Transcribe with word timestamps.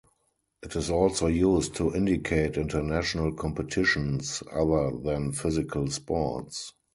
It 0.63 0.75
is 0.75 0.89
also 0.89 1.27
used 1.27 1.75
to 1.75 1.93
indicate 1.95 2.57
international 2.57 3.33
competitions 3.35 4.41
other 4.51 4.89
than 4.97 5.31
physical 5.31 5.91
sports. 5.91 6.73